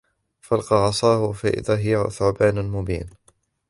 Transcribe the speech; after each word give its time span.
فَأَلْقَى 0.41 0.75
عَصَاهُ 0.75 1.31
فَإِذَا 1.31 1.77
هِيَ 1.77 2.03
ثُعْبَانٌ 2.09 2.65
مُبِينٌ 2.67 3.09